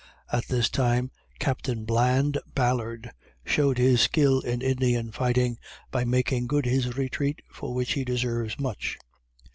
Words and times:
At 0.33 0.47
this 0.47 0.67
time 0.67 1.11
Captain 1.37 1.85
Bland 1.85 2.39
Ballard 2.55 3.11
showed 3.45 3.77
his 3.77 4.01
skill 4.01 4.39
in 4.41 4.63
Indian 4.63 5.11
fighting, 5.11 5.59
by 5.91 6.05
making 6.05 6.47
good 6.47 6.65
his 6.65 6.97
retreat, 6.97 7.43
for 7.51 7.75
which 7.75 7.93
he 7.93 8.03
deserves 8.03 8.57
much. 8.59 8.97